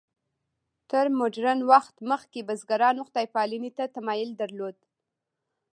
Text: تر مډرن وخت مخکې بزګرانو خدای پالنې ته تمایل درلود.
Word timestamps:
تر 0.91 1.05
مډرن 1.19 1.59
وخت 1.71 1.95
مخکې 2.11 2.39
بزګرانو 2.47 3.01
خدای 3.07 3.27
پالنې 3.35 3.71
ته 3.77 3.83
تمایل 3.95 4.29
درلود. 4.41 4.77